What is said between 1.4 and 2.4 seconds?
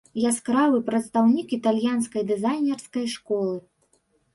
італьянскай